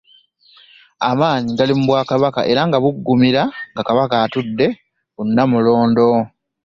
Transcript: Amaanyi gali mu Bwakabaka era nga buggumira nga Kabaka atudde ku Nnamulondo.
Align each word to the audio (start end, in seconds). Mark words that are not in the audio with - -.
Amaanyi 1.09 1.49
gali 1.57 1.73
mu 1.77 1.83
Bwakabaka 1.89 2.41
era 2.51 2.61
nga 2.67 2.77
buggumira 2.83 3.43
nga 3.71 3.81
Kabaka 3.87 4.15
atudde 4.25 4.67
ku 5.13 5.21
Nnamulondo. 5.27 6.09